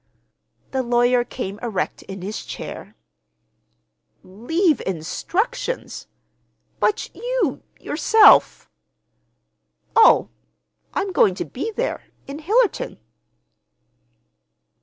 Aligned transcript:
The 0.71 0.81
lawyer 0.81 1.23
came 1.23 1.59
erect 1.61 2.01
in 2.01 2.23
his 2.23 2.43
chair. 2.43 2.95
"Leave 4.23 4.81
instructions! 4.87 6.07
But 6.79 7.13
you, 7.15 7.61
yourself—?" 7.79 8.67
"Oh, 9.95 10.29
I'm 10.95 11.11
going 11.11 11.35
to 11.35 11.45
be 11.45 11.69
there, 11.73 12.05
in 12.25 12.39
Hillerton." 12.39 12.97